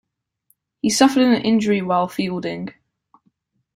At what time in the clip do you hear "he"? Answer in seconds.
0.81-0.89